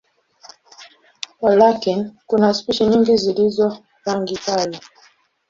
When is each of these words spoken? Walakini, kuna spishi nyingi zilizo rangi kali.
Walakini, 1.41 2.11
kuna 2.27 2.53
spishi 2.53 2.85
nyingi 2.85 3.17
zilizo 3.17 3.77
rangi 4.05 4.37
kali. 4.45 4.79